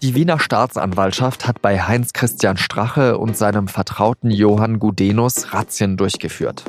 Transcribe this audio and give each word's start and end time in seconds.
Die 0.00 0.14
Wiener 0.14 0.38
Staatsanwaltschaft 0.38 1.48
hat 1.48 1.60
bei 1.60 1.82
Heinz 1.82 2.12
Christian 2.12 2.56
Strache 2.56 3.18
und 3.18 3.36
seinem 3.36 3.66
Vertrauten 3.66 4.30
Johann 4.30 4.78
Gudenus 4.78 5.52
Razzien 5.52 5.96
durchgeführt. 5.96 6.64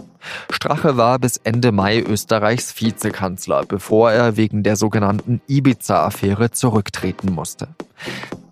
Strache 0.49 0.97
war 0.97 1.20
bis 1.20 1.38
Ende 1.38 1.71
Mai 1.71 2.02
Österreichs 2.02 2.81
Vizekanzler, 2.81 3.65
bevor 3.68 4.12
er 4.12 4.36
wegen 4.36 4.63
der 4.63 4.76
sogenannten 4.76 5.42
Ibiza-Affäre 5.47 6.50
zurücktreten 6.50 7.31
musste. 7.31 7.68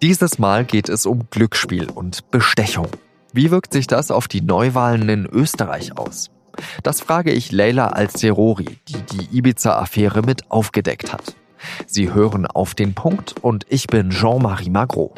Dieses 0.04 0.38
Mal 0.38 0.64
geht 0.64 0.90
es 0.90 1.08
um 1.08 1.28
Glücksspiel 1.32 1.90
und 1.90 2.30
Bestechung. 2.30 2.88
Wie 3.34 3.50
wirkt 3.50 3.74
sich 3.74 3.88
das 3.88 4.12
auf 4.12 4.28
die 4.28 4.42
Neuwahlen 4.42 5.10
in 5.10 5.26
Österreich 5.26 5.98
aus? 5.98 6.30
Das 6.84 7.02
frage 7.02 7.32
ich 7.32 7.52
Leila 7.52 7.88
Al-Serori, 7.88 8.78
die 8.88 9.02
die 9.02 9.38
Ibiza-Affäre 9.38 10.22
mit 10.22 10.52
aufgedeckt 10.52 11.14
hat. 11.14 11.36
Sie 11.86 12.14
hören 12.14 12.46
auf 12.46 12.76
den 12.76 12.94
Punkt 12.94 13.36
und 13.42 13.66
ich 13.70 13.88
bin 13.88 14.10
Jean-Marie 14.10 14.70
Magro. 14.70 15.14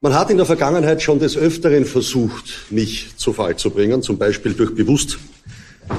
Man 0.00 0.14
hat 0.14 0.30
in 0.30 0.36
der 0.36 0.46
Vergangenheit 0.46 1.02
schon 1.02 1.18
des 1.18 1.36
Öfteren 1.36 1.84
versucht, 1.84 2.70
mich 2.70 3.16
zu 3.16 3.32
Fall 3.32 3.56
zu 3.56 3.70
bringen, 3.70 4.00
zum 4.00 4.16
Beispiel 4.16 4.54
durch 4.54 4.74
bewusst 4.74 5.18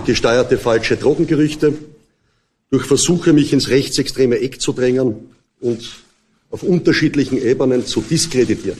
gesteuerte 0.06 0.58
falsche 0.58 0.96
Drogengerüchte, 0.96 1.74
durch 2.70 2.86
Versuche, 2.86 3.34
mich 3.34 3.52
ins 3.52 3.70
rechtsextreme 3.70 4.40
Eck 4.40 4.62
zu 4.62 4.72
drängen 4.72 5.32
und 5.60 6.02
auf 6.50 6.64
unterschiedlichen 6.64 7.38
Ebenen 7.42 7.86
zu 7.86 8.02
diskreditieren. 8.02 8.80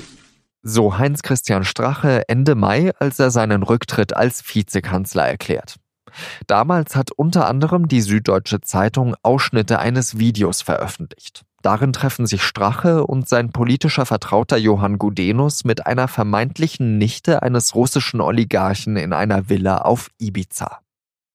So 0.62 0.98
Heinz 0.98 1.22
Christian 1.22 1.64
Strache 1.64 2.24
Ende 2.28 2.56
Mai, 2.56 2.92
als 3.00 3.20
er 3.20 3.32
seinen 3.32 3.64
Rücktritt 3.64 4.16
als 4.16 4.44
Vizekanzler 4.44 5.28
erklärt. 5.28 5.76
Damals 6.48 6.96
hat 6.96 7.12
unter 7.12 7.48
anderem 7.48 7.88
die 7.88 8.02
Süddeutsche 8.02 8.62
Zeitung 8.62 9.16
Ausschnitte 9.24 9.80
eines 9.80 10.20
Videos 10.20 10.62
veröffentlicht. 10.62 11.44
Darin 11.62 11.92
treffen 11.92 12.26
sich 12.26 12.44
Strache 12.44 13.06
und 13.06 13.28
sein 13.28 13.52
politischer 13.52 14.06
Vertrauter 14.06 14.58
Johann 14.58 14.98
Gudenus 14.98 15.66
mit 15.66 15.86
einer 15.86 16.08
vermeintlichen 16.08 16.98
Nichte 16.98 17.44
eines 17.44 17.76
russischen 17.76 18.22
Oligarchen 18.22 18.96
in 18.96 19.12
einer 19.12 19.50
Villa 19.50 19.80
auf 19.80 20.10
Ibiza. 20.20 20.80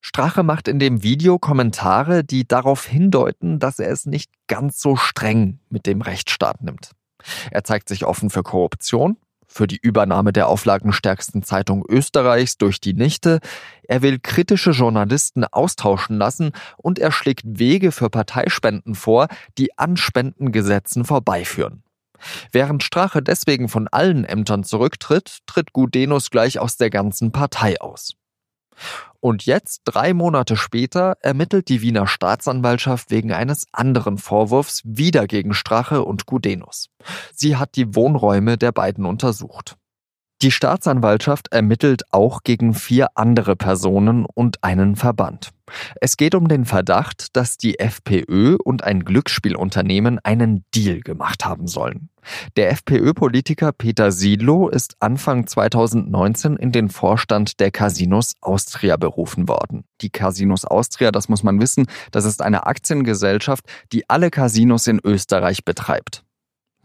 Strache 0.00 0.42
macht 0.42 0.68
in 0.68 0.78
dem 0.78 1.02
Video 1.02 1.38
Kommentare, 1.38 2.24
die 2.24 2.46
darauf 2.46 2.84
hindeuten, 2.84 3.58
dass 3.58 3.78
er 3.78 3.90
es 3.90 4.06
nicht 4.06 4.30
ganz 4.48 4.78
so 4.80 4.96
streng 4.96 5.60
mit 5.70 5.86
dem 5.86 6.02
Rechtsstaat 6.02 6.62
nimmt. 6.62 6.90
Er 7.50 7.64
zeigt 7.64 7.88
sich 7.88 8.04
offen 8.04 8.28
für 8.28 8.42
Korruption, 8.42 9.16
für 9.54 9.68
die 9.68 9.78
Übernahme 9.80 10.32
der 10.32 10.48
auflagenstärksten 10.48 11.44
Zeitung 11.44 11.84
Österreichs 11.88 12.58
durch 12.58 12.80
die 12.80 12.92
Nichte, 12.92 13.38
er 13.84 14.02
will 14.02 14.18
kritische 14.18 14.72
Journalisten 14.72 15.44
austauschen 15.44 16.18
lassen 16.18 16.50
und 16.76 16.98
er 16.98 17.12
schlägt 17.12 17.44
Wege 17.44 17.92
für 17.92 18.10
Parteispenden 18.10 18.96
vor, 18.96 19.28
die 19.56 19.78
an 19.78 19.96
Spendengesetzen 19.96 21.04
vorbeiführen. 21.04 21.84
Während 22.50 22.82
Strache 22.82 23.22
deswegen 23.22 23.68
von 23.68 23.86
allen 23.86 24.24
Ämtern 24.24 24.64
zurücktritt, 24.64 25.38
tritt 25.46 25.72
Gudenus 25.72 26.30
gleich 26.30 26.58
aus 26.58 26.76
der 26.76 26.90
ganzen 26.90 27.30
Partei 27.30 27.80
aus. 27.80 28.14
Und 29.20 29.46
jetzt, 29.46 29.82
drei 29.84 30.12
Monate 30.12 30.56
später, 30.56 31.16
ermittelt 31.20 31.68
die 31.68 31.80
Wiener 31.80 32.06
Staatsanwaltschaft 32.06 33.10
wegen 33.10 33.32
eines 33.32 33.66
anderen 33.72 34.18
Vorwurfs 34.18 34.82
wieder 34.84 35.26
gegen 35.26 35.54
Strache 35.54 36.04
und 36.04 36.26
Gudenus. 36.26 36.90
Sie 37.34 37.56
hat 37.56 37.76
die 37.76 37.94
Wohnräume 37.94 38.58
der 38.58 38.72
beiden 38.72 39.06
untersucht. 39.06 39.76
Die 40.44 40.50
Staatsanwaltschaft 40.50 41.52
ermittelt 41.52 42.02
auch 42.10 42.42
gegen 42.42 42.74
vier 42.74 43.08
andere 43.14 43.56
Personen 43.56 44.26
und 44.26 44.62
einen 44.62 44.94
Verband. 44.94 45.52
Es 46.02 46.18
geht 46.18 46.34
um 46.34 46.48
den 46.48 46.66
Verdacht, 46.66 47.34
dass 47.34 47.56
die 47.56 47.78
FPÖ 47.78 48.58
und 48.62 48.84
ein 48.84 49.06
Glücksspielunternehmen 49.06 50.18
einen 50.22 50.66
Deal 50.74 51.00
gemacht 51.00 51.46
haben 51.46 51.66
sollen. 51.66 52.10
Der 52.56 52.70
FPÖ-Politiker 52.72 53.72
Peter 53.72 54.12
Siedlow 54.12 54.68
ist 54.68 54.96
Anfang 55.00 55.46
2019 55.46 56.56
in 56.56 56.72
den 56.72 56.90
Vorstand 56.90 57.58
der 57.58 57.70
Casinos 57.70 58.34
Austria 58.42 58.98
berufen 58.98 59.48
worden. 59.48 59.84
Die 60.02 60.10
Casinos 60.10 60.66
Austria, 60.66 61.10
das 61.10 61.30
muss 61.30 61.42
man 61.42 61.58
wissen, 61.58 61.86
das 62.10 62.26
ist 62.26 62.42
eine 62.42 62.66
Aktiengesellschaft, 62.66 63.64
die 63.92 64.10
alle 64.10 64.28
Casinos 64.28 64.88
in 64.88 65.00
Österreich 65.02 65.64
betreibt. 65.64 66.22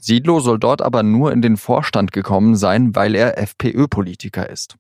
Siedlow 0.02 0.40
soll 0.40 0.60
dort 0.60 0.82
aber 0.82 1.04
nur 1.04 1.32
in 1.32 1.42
den 1.42 1.58
Vorstand 1.58 2.12
gekommen 2.12 2.56
sein, 2.56 2.96
weil 2.96 3.16
er 3.16 3.38
FPÖ-Politiker 3.38 4.50
ist. 4.50 4.76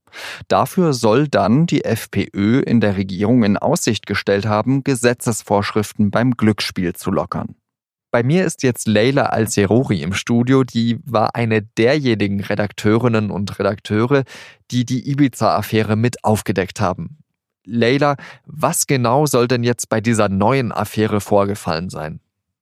Dafür 0.47 0.93
soll 0.93 1.27
dann 1.27 1.65
die 1.65 1.83
FPÖ 1.83 2.61
in 2.61 2.79
der 2.79 2.95
Regierung 2.95 3.43
in 3.43 3.57
Aussicht 3.57 4.05
gestellt 4.05 4.45
haben, 4.45 4.83
Gesetzesvorschriften 4.83 6.09
beim 6.09 6.31
Glücksspiel 6.31 6.93
zu 6.93 7.11
lockern. 7.11 7.55
Bei 8.11 8.23
mir 8.23 8.43
ist 8.45 8.63
jetzt 8.63 8.87
Leila 8.87 9.27
Al-Seruri 9.27 10.01
im 10.01 10.13
Studio, 10.13 10.63
die 10.63 10.99
war 11.05 11.35
eine 11.35 11.61
derjenigen 11.61 12.39
Redakteurinnen 12.39 13.29
und 13.29 13.59
Redakteure, 13.59 14.23
die 14.71 14.83
die 14.83 15.11
Ibiza-Affäre 15.11 15.95
mit 15.95 16.23
aufgedeckt 16.23 16.81
haben. 16.81 17.19
Leila, 17.65 18.15
was 18.47 18.87
genau 18.87 19.27
soll 19.27 19.47
denn 19.47 19.63
jetzt 19.63 19.89
bei 19.89 20.01
dieser 20.01 20.27
neuen 20.27 20.71
Affäre 20.71 21.21
vorgefallen 21.21 21.89
sein? 21.89 22.19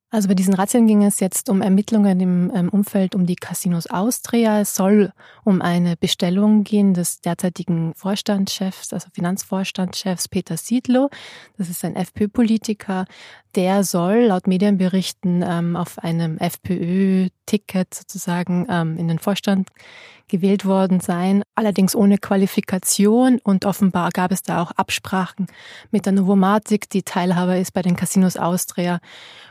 Also 0.10 0.30
bei 0.30 0.36
diesen 0.36 0.54
Razzien 0.54 0.88
ging 0.88 1.04
es 1.04 1.20
jetzt 1.20 1.50
um 1.50 1.62
Ermittlungen 1.62 2.22
im 2.22 2.52
ähm, 2.56 2.70
Umfeld 2.70 3.14
um 3.14 3.26
die 3.26 3.36
Casinos 3.36 3.88
Austria. 3.88 4.62
Es 4.62 4.74
soll 4.74 5.12
um 5.44 5.62
eine 5.62 5.98
Bestellung 5.98 6.64
gehen 6.64 6.94
des 6.94 7.20
derzeitigen 7.20 7.94
Vorstandschefs, 7.94 8.94
also 8.94 9.10
Finanzvorstandschefs 9.14 10.30
Peter 10.30 10.56
Siedlow. 10.56 11.10
Das 11.58 11.70
ist 11.70 11.84
ein 11.84 11.98
FPÖ-Politiker. 11.98 13.06
Der 13.58 13.84
soll 13.84 14.26
laut 14.28 14.46
Medienberichten 14.46 15.44
ähm, 15.44 15.76
auf 15.76 15.98
einem 15.98 16.38
FPÖ-Ticket 16.38 17.92
sozusagen 17.92 18.68
ähm, 18.70 19.00
in 19.00 19.08
den 19.08 19.18
Vorstand 19.18 19.70
gewählt 20.28 20.64
worden 20.64 21.00
sein, 21.00 21.42
allerdings 21.56 21.96
ohne 21.96 22.20
Qualifikation 22.20 23.40
und 23.44 23.66
offenbar 23.66 24.12
gab 24.12 24.32
es 24.32 24.44
da 24.44 24.62
auch 24.62 24.70
Absprachen 24.74 25.48
mit 25.90 26.06
der 26.06 26.14
Novomatic, 26.14 26.88
die 26.92 27.02
Teilhaber 27.02 27.58
ist 27.58 27.74
bei 27.74 27.82
den 27.82 27.96
Casinos 27.96 28.38
Austria. 28.38 29.00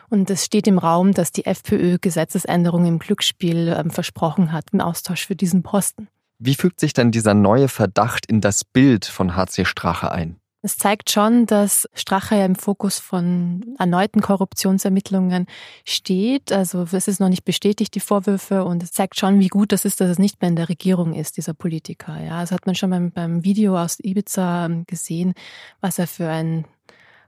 Und 0.09 0.31
es 0.31 0.45
steht 0.45 0.69
im 0.69 0.79
Raum, 0.79 1.13
dass 1.13 1.33
die 1.33 1.45
FPÖ 1.45 1.99
Gesetzesänderungen 2.01 2.87
im 2.87 2.99
Glücksspiel 3.01 3.67
äh, 3.67 3.91
versprochen 3.91 4.53
hat 4.53 4.67
im 4.71 4.83
Austausch 4.83 5.27
für 5.27 5.35
diesen 5.35 5.65
Posten. 5.65 6.07
Wie 6.39 6.55
fügt 6.55 6.79
sich 6.79 6.93
denn 6.93 7.11
dieser 7.11 7.35
neue 7.35 7.67
Verdacht 7.67 8.27
in 8.27 8.41
das 8.41 8.63
Bild 8.65 9.05
von 9.05 9.35
HC 9.35 9.65
Strache 9.65 10.13
ein? 10.13 10.37
Es 10.63 10.79
zeigt 10.79 11.11
schon, 11.11 11.47
dass 11.47 11.89
Strache 11.95 12.37
ja 12.37 12.45
im 12.45 12.57
Fokus 12.57 12.99
von 12.99 13.77
erneuten 13.79 14.21
Korruptionsermittlungen 14.21 15.47
steht. 15.85 16.51
Also 16.51 16.87
es 16.91 17.09
ist 17.09 17.21
noch 17.21 17.29
nicht 17.29 17.45
bestätigt, 17.45 17.95
die 17.95 18.01
Vorwürfe, 18.01 18.65
und 18.65 18.83
es 18.83 18.91
zeigt 18.91 19.19
schon, 19.19 19.39
wie 19.39 19.49
gut 19.49 19.71
das 19.71 19.85
ist, 19.85 20.01
dass 20.01 20.11
es 20.11 20.19
nicht 20.19 20.41
mehr 20.41 20.49
in 20.49 20.57
der 20.57 20.69
Regierung 20.69 21.15
ist, 21.15 21.37
dieser 21.37 21.55
Politiker. 21.55 22.21
Ja, 22.21 22.41
das 22.41 22.51
hat 22.51 22.67
man 22.67 22.75
schon 22.75 22.91
beim, 22.91 23.13
beim 23.13 23.45
Video 23.45 23.79
aus 23.79 23.99
Ibiza 24.01 24.67
ähm, 24.67 24.85
gesehen, 24.87 25.35
was 25.81 25.99
er 25.99 26.07
für 26.07 26.29
ein 26.29 26.65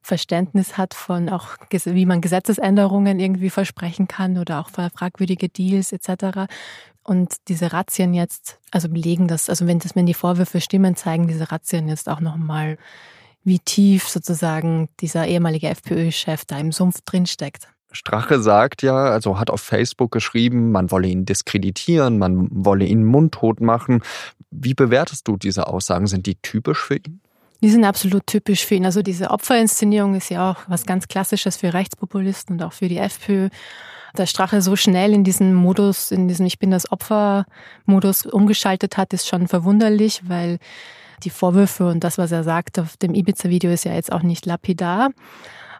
Verständnis 0.02 0.78
hat 0.78 0.94
von 0.94 1.28
auch, 1.28 1.56
wie 1.70 2.06
man 2.06 2.20
Gesetzesänderungen 2.20 3.20
irgendwie 3.20 3.50
versprechen 3.50 4.08
kann 4.08 4.38
oder 4.38 4.58
auch 4.60 4.70
fragwürdige 4.70 5.48
Deals 5.48 5.92
etc. 5.92 6.50
Und 7.02 7.34
diese 7.48 7.72
Razzien 7.72 8.14
jetzt, 8.14 8.58
also 8.70 8.88
belegen 8.88 9.28
das, 9.28 9.48
also 9.48 9.66
wenn 9.66 9.78
das, 9.78 9.94
wenn 9.96 10.06
die 10.06 10.14
Vorwürfe 10.14 10.60
stimmen, 10.60 10.96
zeigen 10.96 11.28
diese 11.28 11.52
Razzien 11.52 11.88
jetzt 11.88 12.08
auch 12.08 12.20
nochmal 12.20 12.78
wie 13.48 13.58
tief 13.58 14.08
sozusagen 14.08 14.88
dieser 15.00 15.26
ehemalige 15.26 15.68
FPÖ-Chef 15.68 16.44
da 16.44 16.58
im 16.58 16.72
Sumpf 16.72 17.00
drinsteckt. 17.04 17.68
Strache 17.90 18.40
sagt 18.40 18.82
ja, 18.82 18.94
also 18.94 19.38
hat 19.38 19.50
auf 19.50 19.62
Facebook 19.62 20.12
geschrieben, 20.12 20.72
man 20.72 20.90
wolle 20.90 21.08
ihn 21.08 21.24
diskreditieren, 21.24 22.18
man 22.18 22.48
wolle 22.50 22.84
ihn 22.84 23.04
mundtot 23.04 23.60
machen. 23.60 24.02
Wie 24.50 24.74
bewertest 24.74 25.26
du 25.26 25.36
diese 25.36 25.66
Aussagen? 25.66 26.06
Sind 26.06 26.26
die 26.26 26.36
typisch 26.36 26.80
für 26.80 26.96
ihn? 26.96 27.20
Die 27.62 27.70
sind 27.70 27.84
absolut 27.84 28.26
typisch 28.26 28.64
für 28.64 28.76
ihn. 28.76 28.84
Also 28.84 29.02
diese 29.02 29.30
Opferinszenierung 29.30 30.14
ist 30.14 30.28
ja 30.28 30.50
auch 30.50 30.58
was 30.68 30.86
ganz 30.86 31.08
Klassisches 31.08 31.56
für 31.56 31.72
Rechtspopulisten 31.72 32.56
und 32.56 32.62
auch 32.62 32.72
für 32.72 32.88
die 32.88 32.98
FPÖ. 32.98 33.48
Dass 34.14 34.30
Strache 34.30 34.62
so 34.62 34.76
schnell 34.76 35.12
in 35.12 35.24
diesen 35.24 35.54
Modus, 35.54 36.10
in 36.10 36.28
diesen 36.28 36.46
Ich 36.46 36.58
bin 36.58 36.70
das 36.70 36.90
Opfer-Modus 36.90 38.26
umgeschaltet 38.26 38.96
hat, 38.96 39.12
ist 39.12 39.26
schon 39.26 39.48
verwunderlich, 39.48 40.22
weil 40.26 40.58
die 41.24 41.30
Vorwürfe 41.30 41.88
und 41.88 42.04
das, 42.04 42.18
was 42.18 42.32
er 42.32 42.44
sagt 42.44 42.78
auf 42.78 42.96
dem 42.96 43.14
Ibiza-Video, 43.14 43.70
ist 43.70 43.84
ja 43.84 43.94
jetzt 43.94 44.12
auch 44.12 44.22
nicht 44.22 44.46
lapidar. 44.46 45.10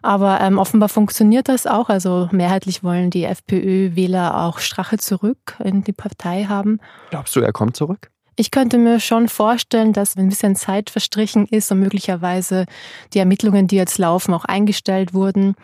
Aber 0.01 0.39
ähm, 0.41 0.57
offenbar 0.57 0.89
funktioniert 0.89 1.49
das 1.49 1.67
auch. 1.67 1.89
Also 1.89 2.29
mehrheitlich 2.31 2.83
wollen 2.83 3.09
die 3.09 3.25
FPÖ-Wähler 3.25 4.45
auch 4.45 4.59
Strache 4.59 4.97
zurück 4.97 5.57
in 5.63 5.83
die 5.83 5.93
Partei 5.93 6.45
haben. 6.45 6.79
Glaubst 7.09 7.35
du, 7.35 7.41
er 7.41 7.51
kommt 7.51 7.75
zurück? 7.75 8.09
Ich 8.35 8.51
könnte 8.51 8.77
mir 8.77 9.01
schon 9.01 9.27
vorstellen, 9.27 9.91
dass 9.91 10.15
wenn 10.15 10.27
ein 10.27 10.29
bisschen 10.29 10.55
Zeit 10.55 10.89
verstrichen 10.89 11.45
ist 11.45 11.69
und 11.73 11.81
möglicherweise 11.81 12.65
die 13.13 13.19
Ermittlungen, 13.19 13.67
die 13.67 13.75
jetzt 13.75 13.97
laufen, 13.97 14.33
auch 14.33 14.45
eingestellt 14.45 15.13
wurden, 15.13 15.55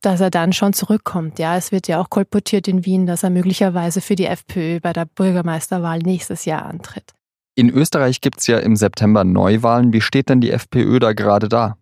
dass 0.00 0.20
er 0.20 0.30
dann 0.30 0.52
schon 0.52 0.74
zurückkommt. 0.74 1.40
Ja, 1.40 1.56
es 1.56 1.72
wird 1.72 1.88
ja 1.88 2.00
auch 2.00 2.08
kolportiert 2.08 2.68
in 2.68 2.84
Wien, 2.84 3.06
dass 3.06 3.24
er 3.24 3.30
möglicherweise 3.30 4.00
für 4.00 4.14
die 4.14 4.26
FPÖ 4.26 4.78
bei 4.78 4.92
der 4.92 5.06
Bürgermeisterwahl 5.06 5.98
nächstes 5.98 6.44
Jahr 6.44 6.66
antritt. 6.66 7.14
In 7.58 7.70
Österreich 7.70 8.20
gibt 8.20 8.38
es 8.38 8.46
ja 8.46 8.58
im 8.60 8.76
September 8.76 9.24
Neuwahlen. 9.24 9.92
Wie 9.92 10.00
steht 10.00 10.28
denn 10.28 10.40
die 10.40 10.52
FPÖ 10.52 11.00
da 11.00 11.12
gerade 11.12 11.48
da? 11.48 11.76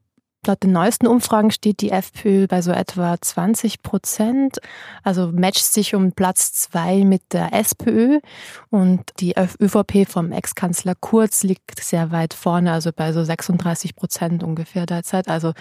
Laut 0.46 0.62
den 0.62 0.73
neuesten 0.73 1.06
Umfragen 1.06 1.50
steht 1.50 1.82
die 1.82 1.90
FPÖ 1.90 2.46
bei 2.46 2.62
so 2.62 2.70
etwa 2.70 3.20
20 3.20 3.82
Prozent, 3.82 4.56
also 5.02 5.32
matcht 5.32 5.67
sich 5.67 5.94
um 5.94 6.12
Platz 6.12 6.55
zwei 6.55 7.05
mit 7.05 7.20
der 7.34 7.52
SPÖ 7.52 8.20
und 8.70 9.02
die 9.20 9.34
ÖVP 9.37 10.08
vom 10.08 10.32
Ex-Kanzler 10.32 10.94
Kurz 10.99 11.43
liegt 11.43 11.79
sehr 11.84 12.11
weit 12.11 12.32
vorne, 12.32 12.72
also 12.72 12.90
bei 12.96 13.12
so 13.12 13.22
36 13.22 13.96
Prozent 13.96 14.43
ungefähr 14.43 14.87
derzeit. 14.87 15.29
Also 15.29 15.52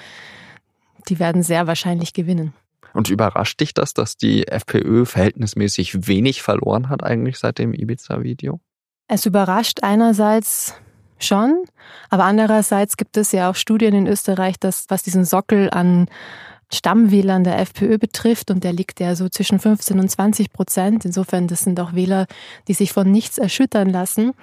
die 1.10 1.20
werden 1.20 1.44
sehr 1.44 1.68
wahrscheinlich 1.68 2.14
gewinnen. 2.14 2.54
Und 2.94 3.10
überrascht 3.10 3.60
dich 3.60 3.74
das, 3.74 3.94
dass 3.94 4.16
die 4.16 4.48
FPÖ 4.48 5.04
verhältnismäßig 5.04 6.08
wenig 6.08 6.42
verloren 6.42 6.88
hat 6.88 7.04
eigentlich 7.04 7.38
seit 7.38 7.60
dem 7.60 7.74
Ibiza-Video? 7.74 8.62
Es 9.08 9.26
überrascht 9.26 9.84
einerseits 9.84 10.74
schon, 11.20 11.66
aber 12.10 12.24
andererseits 12.26 12.98
gibt 12.98 13.18
es 13.18 13.32
ja 13.32 13.50
auch 13.50 13.56
Studien 13.56 13.94
in 13.94 14.08
Österreich, 14.08 14.60
dass 14.60 14.86
was 14.90 15.04
diesen 15.04 15.26
Sockel 15.26 15.70
an 15.70 16.08
Stammwählern 16.74 17.44
der 17.44 17.60
FPÖ 17.60 17.98
betrifft 17.98 18.50
und 18.50 18.64
der 18.64 18.74
liegt 18.74 19.00
ja 19.00 19.16
so 19.16 19.30
zwischen 19.30 19.60
15 19.60 20.00
und 20.00 20.10
20 20.10 20.52
Prozent. 20.52 21.06
Insofern, 21.06 21.48
das 21.48 21.62
sind 21.62 21.80
auch 21.80 21.94
Wähler, 21.94 22.26
die 22.68 22.74
sich 22.74 22.92
von 22.92 23.12
nichts 23.12 23.38
erschüttern 23.38 23.90
lassen. 23.90 24.34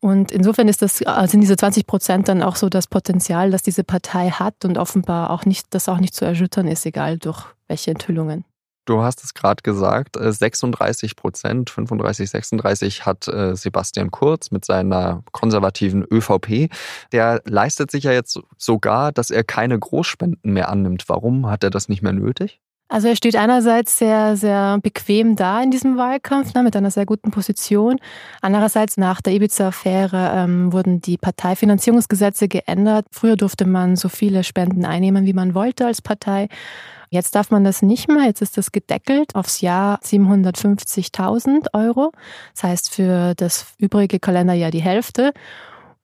Und 0.00 0.32
insofern 0.32 0.68
ist 0.68 0.82
das, 0.82 1.00
äh, 1.00 1.26
sind 1.26 1.40
diese 1.40 1.56
20 1.56 1.86
Prozent 1.86 2.28
dann 2.28 2.42
auch 2.42 2.56
so 2.56 2.68
das 2.68 2.88
Potenzial, 2.88 3.50
das 3.50 3.62
diese 3.62 3.84
Partei 3.84 4.30
hat 4.30 4.64
und 4.64 4.76
offenbar 4.76 5.30
auch 5.30 5.44
nicht, 5.44 5.66
das 5.70 5.88
auch 5.88 5.98
nicht 5.98 6.14
zu 6.14 6.24
erschüttern 6.24 6.68
ist, 6.68 6.84
egal 6.84 7.18
durch 7.18 7.44
welche 7.68 7.92
Enthüllungen. 7.92 8.44
Du 8.86 9.02
hast 9.02 9.24
es 9.24 9.34
gerade 9.34 9.62
gesagt, 9.62 10.16
36 10.16 11.10
äh, 11.10 11.14
Prozent, 11.16 11.70
35, 11.70 12.30
36 12.30 13.04
hat 13.04 13.26
äh, 13.26 13.56
Sebastian 13.56 14.12
Kurz 14.12 14.52
mit 14.52 14.64
seiner 14.64 15.24
konservativen 15.32 16.04
ÖVP. 16.08 16.70
Der 17.10 17.42
leistet 17.44 17.90
sich 17.90 18.04
ja 18.04 18.12
jetzt 18.12 18.40
sogar, 18.56 19.10
dass 19.10 19.30
er 19.30 19.42
keine 19.42 19.76
Großspenden 19.76 20.52
mehr 20.52 20.68
annimmt. 20.68 21.08
Warum 21.08 21.50
hat 21.50 21.64
er 21.64 21.70
das 21.70 21.88
nicht 21.88 22.02
mehr 22.02 22.12
nötig? 22.12 22.60
Also 22.88 23.08
er 23.08 23.16
steht 23.16 23.34
einerseits 23.34 23.98
sehr, 23.98 24.36
sehr 24.36 24.78
bequem 24.80 25.34
da 25.34 25.60
in 25.60 25.72
diesem 25.72 25.96
Wahlkampf, 25.96 26.54
ne, 26.54 26.62
mit 26.62 26.76
einer 26.76 26.92
sehr 26.92 27.04
guten 27.04 27.32
Position. 27.32 27.98
Andererseits 28.42 28.96
nach 28.96 29.20
der 29.20 29.32
Ibiza-Affäre 29.32 30.32
ähm, 30.36 30.72
wurden 30.72 31.00
die 31.00 31.18
Parteifinanzierungsgesetze 31.18 32.46
geändert. 32.46 33.06
Früher 33.10 33.36
durfte 33.36 33.66
man 33.66 33.96
so 33.96 34.08
viele 34.08 34.44
Spenden 34.44 34.84
einnehmen, 34.84 35.26
wie 35.26 35.32
man 35.32 35.54
wollte 35.54 35.86
als 35.86 36.00
Partei. 36.00 36.48
Jetzt 37.10 37.34
darf 37.34 37.50
man 37.50 37.64
das 37.64 37.82
nicht 37.82 38.08
mehr. 38.08 38.24
Jetzt 38.24 38.42
ist 38.42 38.56
das 38.56 38.70
gedeckelt 38.70 39.34
aufs 39.34 39.60
Jahr 39.60 39.98
750.000 40.02 41.68
Euro. 41.72 42.12
Das 42.54 42.64
heißt 42.64 42.94
für 42.94 43.34
das 43.34 43.66
übrige 43.78 44.20
Kalenderjahr 44.20 44.70
die 44.70 44.82
Hälfte. 44.82 45.32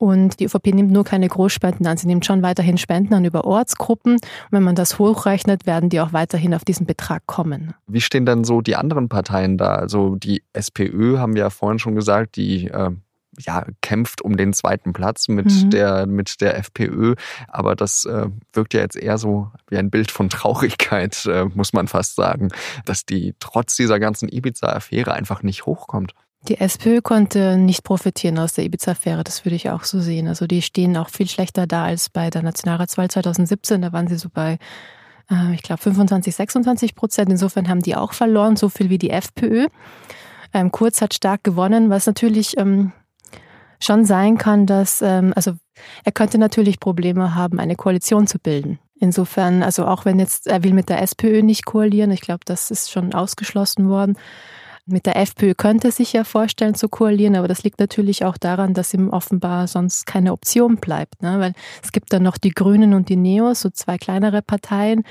Und 0.03 0.41
die 0.41 0.47
ÖVP 0.47 0.75
nimmt 0.75 0.91
nur 0.91 1.05
keine 1.05 1.29
Großspenden 1.29 1.87
an. 1.87 1.97
Sie 1.97 2.09
nimmt 2.09 2.27
schon 2.27 2.43
weiterhin 2.43 2.77
Spenden 2.77 3.15
an 3.15 3.25
über 3.25 3.45
Ortsgruppen. 3.45 4.15
Und 4.15 4.23
wenn 4.51 4.65
man 4.65 4.75
das 4.75 4.99
hochrechnet, 4.99 5.65
werden 5.65 5.91
die 5.91 6.01
auch 6.01 6.13
weiterhin 6.13 6.55
auf 6.55 6.65
diesen 6.65 6.87
Betrag 6.87 7.25
kommen. 7.27 7.73
Wie 7.87 8.01
stehen 8.01 8.27
denn 8.27 8.43
so 8.43 8.63
die 8.63 8.75
anderen 8.75 9.09
Parteien 9.09 9.59
da? 9.59 9.77
Also 9.77 10.17
die 10.17 10.43
SPÖ 10.55 11.19
haben 11.19 11.37
ja 11.37 11.51
vorhin 11.51 11.79
schon 11.79 11.95
gesagt, 11.95 12.35
die 12.35 12.67
äh, 12.67 12.91
ja, 13.39 13.65
kämpft 13.81 14.23
um 14.23 14.37
den 14.37 14.53
zweiten 14.53 14.93
Platz 14.93 15.29
mit, 15.29 15.47
mhm. 15.47 15.71
der, 15.71 16.09
mit 16.09 16.41
der 16.41 16.59
FPÖ. 16.59 17.15
Aber 17.47 17.77
das 17.77 18.05
äh, 18.05 18.27
wirkt 18.53 18.75
ja 18.75 18.81
jetzt 18.81 18.97
eher 18.97 19.19
so 19.19 19.53
wie 19.69 19.77
ein 19.77 19.91
Bild 19.91 20.11
von 20.11 20.29
Traurigkeit, 20.29 21.27
äh, 21.27 21.45
muss 21.45 21.73
man 21.73 21.87
fast 21.87 22.17
sagen, 22.17 22.49
dass 22.87 23.07
die 23.07 23.37
trotz 23.39 23.77
dieser 23.77 24.01
ganzen 24.01 24.29
Ibiza-Affäre 24.29 25.13
einfach 25.13 25.45
nicht 25.45 25.65
hochkommt. 25.65 26.13
Die 26.49 26.59
SPÖ 26.59 27.01
konnte 27.03 27.57
nicht 27.57 27.85
profitieren 27.85 28.39
aus 28.39 28.55
der 28.55 28.65
Ibiza-Affäre, 28.65 29.23
das 29.23 29.45
würde 29.45 29.55
ich 29.55 29.71
auch 29.71 29.85
so 29.85 30.01
sehen. 30.01 30.27
Also 30.27 30.49
die 30.49 30.61
stehen 30.61 30.97
auch 30.97 31.09
viel 31.09 31.29
schlechter 31.29 31.69
da 31.69 31.85
als 31.85 32.11
bei 32.11 32.31
der 32.31 32.43
Nationalratswahl 32.43 33.09
2017. 33.09 33.83
Da 33.83 33.93
waren 33.93 34.09
sie 34.09 34.17
so 34.17 34.29
bei, 34.29 34.59
äh, 35.31 35.55
ich 35.55 35.63
glaube, 35.63 35.81
25, 35.83 36.35
26 36.35 36.95
Prozent. 36.97 37.31
Insofern 37.31 37.69
haben 37.69 37.81
die 37.81 37.95
auch 37.95 38.13
verloren, 38.13 38.57
so 38.57 38.69
viel 38.69 38.91
wie 38.91 38.99
die 38.99 39.11
FPÖ. 39.11 39.69
Ähm, 40.53 40.73
Kurz 40.73 41.01
hat 41.01 41.15
stark 41.15 41.45
gewonnen, 41.45 41.91
was 41.91 42.07
natürlich 42.07 42.59
ähm, 42.59 42.93
schon 43.79 44.05
sein 44.05 44.37
kann, 44.37 44.67
dass, 44.67 45.01
ähm, 45.01 45.33
also 45.37 45.53
er 46.05 46.13
könnte 46.13 46.39
natürlich 46.39 46.81
Probleme 46.81 47.37
haben, 47.37 47.61
eine 47.61 47.77
Koalition 47.77 48.27
zu 48.27 48.41
bilden. 48.41 48.81
Insofern, 48.97 49.63
also 49.63 49.87
auch 49.87 50.05
wenn 50.05 50.19
jetzt, 50.19 50.49
er 50.49 50.63
will 50.65 50.73
mit 50.73 50.89
der 50.89 51.03
SPÖ 51.03 51.43
nicht 51.43 51.67
koalieren, 51.67 52.11
ich 52.11 52.21
glaube, 52.21 52.41
das 52.45 52.71
ist 52.71 52.91
schon 52.91 53.15
ausgeschlossen 53.15 53.89
worden. 53.89 54.17
Mit 54.85 55.07
der 55.07 55.17
FPÖ 55.17 55.55
könnte 55.55 55.89
er 55.89 55.93
sich 55.93 56.13
ja 56.13 56.25
vorstellen 56.25 56.75
zu 56.75 56.89
koalieren, 56.89 57.37
aber 57.37 57.47
das 57.47 57.63
liegt 57.63 57.79
natürlich 57.79 58.25
auch 58.25 58.37
daran, 58.37 58.75
dass 58.75 58.93
ihm 58.93 59.11
offenbar 59.11 59.69
sonst 59.69 60.07
keine 60.07 60.33
Option 60.33 60.77
bleibt. 60.77 61.23
Ne? 61.23 61.39
Weil 61.39 61.55
es 61.85 61.93
gibt 61.93 62.13
dann 62.13 62.25
noch 62.25 62.37
die 62.37 62.51
Grünen 62.51 62.93
und 62.93 63.09
die 63.09 63.17
Neos, 63.17 63.61
so 63.61 63.71
zwei 63.71 63.97
kleinere 63.97 64.43
Parteien, 64.43 65.05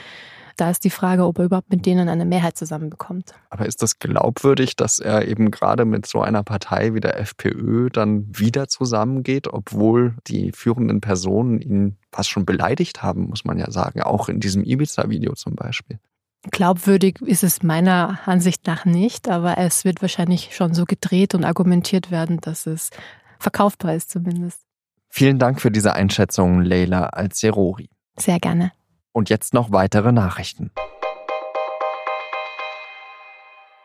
da 0.58 0.70
ist 0.70 0.84
die 0.84 0.90
Frage, 0.90 1.26
ob 1.26 1.40
er 1.40 1.46
überhaupt 1.46 1.72
mit 1.72 1.86
denen 1.86 2.10
eine 2.10 2.26
Mehrheit 2.26 2.58
zusammenbekommt. 2.58 3.34
Aber 3.50 3.66
ist 3.66 3.82
das 3.82 3.98
glaubwürdig, 3.98 4.76
dass 4.76 5.00
er 5.00 5.28
eben 5.28 5.50
gerade 5.50 5.86
mit 5.86 6.06
so 6.06 6.22
einer 6.22 6.44
Partei 6.44 6.94
wie 6.94 7.00
der 7.00 7.20
FPÖ 7.20 7.90
dann 7.90 8.28
wieder 8.38 8.68
zusammengeht, 8.68 9.48
obwohl 9.48 10.16
die 10.28 10.52
führenden 10.52 11.02
Personen 11.02 11.62
ihn 11.62 11.98
fast 12.12 12.30
schon 12.30 12.46
beleidigt 12.46 13.02
haben, 13.02 13.30
muss 13.30 13.46
man 13.46 13.58
ja 13.58 13.72
sagen, 13.72 14.02
auch 14.02 14.30
in 14.30 14.40
diesem 14.40 14.64
Ibiza-Video 14.64 15.34
zum 15.34 15.56
Beispiel? 15.56 16.00
Glaubwürdig 16.50 17.22
ist 17.22 17.44
es 17.44 17.62
meiner 17.62 18.20
Ansicht 18.26 18.66
nach 18.66 18.86
nicht, 18.86 19.30
aber 19.30 19.60
es 19.60 19.86
wird 19.86 20.02
wahrscheinlich 20.02 20.56
schon 20.56 20.74
so 20.74 20.86
gedreht 20.86 21.36
und 21.36 21.44
argumentiert 21.44 22.10
werden, 22.10 22.40
dass 22.42 22.66
es 22.66 22.90
verkaufbar 23.38 23.94
ist 23.94 24.10
zumindest. 24.10 24.62
Vielen 25.10 25.38
Dank 25.38 25.62
für 25.62 25.70
diese 25.70 25.94
Einschätzung, 25.94 26.62
Leila 26.62 27.08
Alzerori. 27.08 27.90
Sehr 28.18 28.40
gerne. 28.40 28.72
Und 29.12 29.30
jetzt 29.30 29.54
noch 29.54 29.72
weitere 29.72 30.12
Nachrichten. 30.12 30.72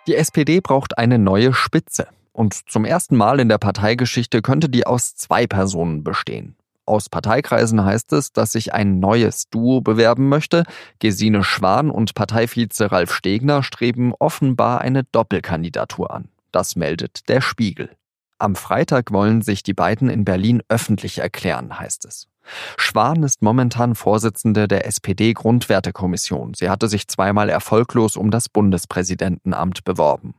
Die 0.06 0.14
SPD 0.14 0.60
braucht 0.60 0.96
eine 0.96 1.18
neue 1.18 1.52
Spitze. 1.52 2.06
Und 2.32 2.70
zum 2.70 2.84
ersten 2.84 3.16
Mal 3.16 3.40
in 3.40 3.48
der 3.48 3.58
Parteigeschichte 3.58 4.40
könnte 4.40 4.68
die 4.68 4.86
aus 4.86 5.14
zwei 5.14 5.46
Personen 5.46 6.04
bestehen. 6.04 6.56
Aus 6.86 7.08
Parteikreisen 7.08 7.84
heißt 7.84 8.12
es, 8.12 8.32
dass 8.32 8.52
sich 8.52 8.72
ein 8.72 9.00
neues 9.00 9.50
Duo 9.50 9.80
bewerben 9.80 10.28
möchte. 10.28 10.64
Gesine 11.00 11.42
Schwan 11.42 11.90
und 11.90 12.14
Parteivize 12.14 12.92
Ralf 12.92 13.12
Stegner 13.12 13.64
streben 13.64 14.14
offenbar 14.18 14.80
eine 14.80 15.02
Doppelkandidatur 15.02 16.12
an. 16.12 16.28
Das 16.52 16.76
meldet 16.76 17.28
der 17.28 17.40
Spiegel. 17.40 17.90
Am 18.38 18.54
Freitag 18.54 19.12
wollen 19.12 19.42
sich 19.42 19.62
die 19.62 19.74
beiden 19.74 20.08
in 20.08 20.24
Berlin 20.24 20.62
öffentlich 20.68 21.18
erklären, 21.18 21.78
heißt 21.78 22.04
es. 22.04 22.28
Schwan 22.76 23.24
ist 23.24 23.42
momentan 23.42 23.96
Vorsitzende 23.96 24.68
der 24.68 24.86
SPD-Grundwertekommission. 24.86 26.54
Sie 26.54 26.70
hatte 26.70 26.86
sich 26.88 27.08
zweimal 27.08 27.48
erfolglos 27.48 28.16
um 28.16 28.30
das 28.30 28.48
Bundespräsidentenamt 28.48 29.84
beworben. 29.84 30.34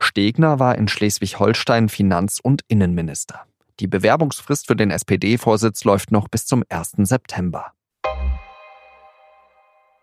Stegner 0.00 0.58
war 0.58 0.76
in 0.76 0.88
Schleswig-Holstein 0.88 1.88
Finanz- 1.88 2.40
und 2.42 2.62
Innenminister. 2.68 3.44
Die 3.80 3.86
Bewerbungsfrist 3.86 4.66
für 4.66 4.76
den 4.76 4.90
SPD-Vorsitz 4.90 5.84
läuft 5.84 6.12
noch 6.12 6.28
bis 6.28 6.44
zum 6.44 6.62
1. 6.68 6.96
September. 6.98 7.72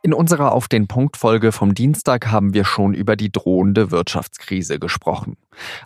In 0.01 0.13
unserer 0.13 0.51
Auf 0.51 0.67
den 0.67 0.87
Punkt 0.87 1.15
Folge 1.15 1.51
vom 1.51 1.75
Dienstag 1.75 2.31
haben 2.31 2.55
wir 2.55 2.65
schon 2.65 2.95
über 2.95 3.15
die 3.15 3.31
drohende 3.31 3.91
Wirtschaftskrise 3.91 4.79
gesprochen. 4.79 5.37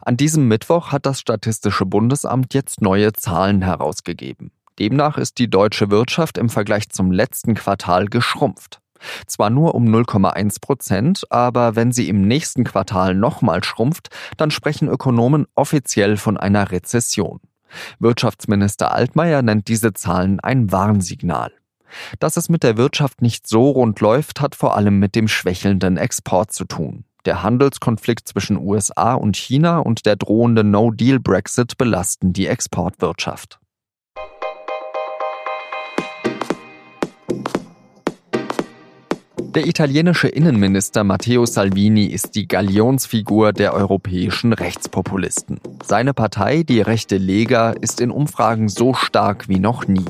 An 0.01 0.15
diesem 0.15 0.47
Mittwoch 0.47 0.93
hat 0.93 1.05
das 1.05 1.19
Statistische 1.19 1.85
Bundesamt 1.85 2.53
jetzt 2.53 2.81
neue 2.81 3.11
Zahlen 3.11 3.61
herausgegeben. 3.61 4.51
Demnach 4.79 5.17
ist 5.17 5.37
die 5.37 5.49
deutsche 5.49 5.91
Wirtschaft 5.91 6.37
im 6.37 6.47
Vergleich 6.47 6.89
zum 6.89 7.11
letzten 7.11 7.55
Quartal 7.55 8.05
geschrumpft. 8.05 8.79
Zwar 9.27 9.49
nur 9.49 9.75
um 9.75 9.85
0,1 9.85 10.61
Prozent, 10.61 11.23
aber 11.29 11.75
wenn 11.75 11.91
sie 11.91 12.07
im 12.07 12.25
nächsten 12.25 12.63
Quartal 12.63 13.15
nochmal 13.15 13.63
schrumpft, 13.65 14.09
dann 14.37 14.51
sprechen 14.51 14.87
Ökonomen 14.87 15.45
offiziell 15.55 16.15
von 16.15 16.37
einer 16.37 16.71
Rezession. 16.71 17.41
Wirtschaftsminister 17.99 18.93
Altmaier 18.93 19.41
nennt 19.41 19.67
diese 19.67 19.93
Zahlen 19.93 20.39
ein 20.39 20.71
Warnsignal. 20.71 21.51
Dass 22.19 22.37
es 22.37 22.49
mit 22.49 22.63
der 22.63 22.77
Wirtschaft 22.77 23.21
nicht 23.21 23.47
so 23.47 23.69
rund 23.69 23.99
läuft, 23.99 24.41
hat 24.41 24.55
vor 24.55 24.75
allem 24.75 24.99
mit 24.99 25.15
dem 25.15 25.27
schwächelnden 25.27 25.97
Export 25.97 26.51
zu 26.51 26.65
tun. 26.65 27.05
Der 27.25 27.43
Handelskonflikt 27.43 28.27
zwischen 28.27 28.57
USA 28.57 29.13
und 29.13 29.37
China 29.37 29.77
und 29.79 30.05
der 30.05 30.15
drohende 30.15 30.63
No-Deal-Brexit 30.63 31.77
belasten 31.77 32.33
die 32.33 32.47
Exportwirtschaft. 32.47 33.60
Der 39.53 39.67
italienische 39.67 40.29
Innenminister 40.29 41.03
Matteo 41.03 41.45
Salvini 41.45 42.05
ist 42.05 42.35
die 42.35 42.47
Galionsfigur 42.47 43.51
der 43.51 43.73
europäischen 43.73 44.53
Rechtspopulisten. 44.53 45.59
Seine 45.83 46.13
Partei, 46.13 46.63
die 46.63 46.79
rechte 46.79 47.17
Lega, 47.17 47.71
ist 47.71 47.99
in 47.99 48.11
Umfragen 48.11 48.69
so 48.69 48.93
stark 48.93 49.49
wie 49.49 49.59
noch 49.59 49.89
nie. 49.89 50.05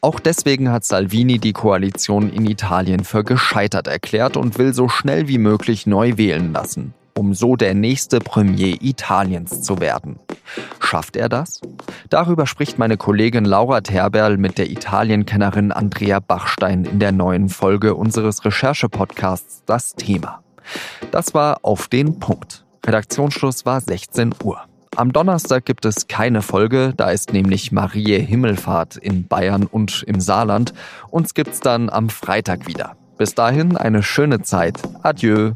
Auch 0.00 0.20
deswegen 0.20 0.70
hat 0.70 0.84
Salvini 0.84 1.40
die 1.40 1.52
Koalition 1.52 2.30
in 2.32 2.46
Italien 2.46 3.02
für 3.02 3.24
gescheitert 3.24 3.88
erklärt 3.88 4.36
und 4.36 4.58
will 4.58 4.72
so 4.72 4.88
schnell 4.88 5.26
wie 5.26 5.38
möglich 5.38 5.88
neu 5.88 6.16
wählen 6.16 6.52
lassen. 6.52 6.94
Um 7.18 7.34
so 7.34 7.56
der 7.56 7.74
nächste 7.74 8.20
Premier 8.20 8.76
Italiens 8.80 9.62
zu 9.62 9.80
werden. 9.80 10.20
Schafft 10.78 11.16
er 11.16 11.28
das? 11.28 11.60
Darüber 12.08 12.46
spricht 12.46 12.78
meine 12.78 12.96
Kollegin 12.96 13.44
Laura 13.44 13.80
Terberl 13.80 14.36
mit 14.36 14.56
der 14.56 14.70
Italienkennerin 14.70 15.72
Andrea 15.72 16.20
Bachstein 16.20 16.84
in 16.84 17.00
der 17.00 17.10
neuen 17.10 17.48
Folge 17.48 17.96
unseres 17.96 18.44
Recherche-Podcasts 18.44 19.64
Das 19.66 19.94
Thema. 19.94 20.44
Das 21.10 21.34
war 21.34 21.58
auf 21.62 21.88
den 21.88 22.20
Punkt. 22.20 22.64
Redaktionsschluss 22.86 23.66
war 23.66 23.80
16 23.80 24.34
Uhr. 24.44 24.60
Am 24.94 25.12
Donnerstag 25.12 25.64
gibt 25.64 25.84
es 25.86 26.06
keine 26.06 26.40
Folge, 26.40 26.92
da 26.96 27.10
ist 27.10 27.32
nämlich 27.32 27.72
Marie 27.72 28.20
Himmelfahrt 28.20 28.96
in 28.96 29.26
Bayern 29.26 29.66
und 29.66 30.04
im 30.06 30.20
Saarland. 30.20 30.72
Uns 31.10 31.34
gibt's 31.34 31.58
dann 31.58 31.90
am 31.90 32.10
Freitag 32.10 32.68
wieder. 32.68 32.96
Bis 33.16 33.34
dahin 33.34 33.76
eine 33.76 34.04
schöne 34.04 34.42
Zeit. 34.42 34.80
Adieu. 35.02 35.54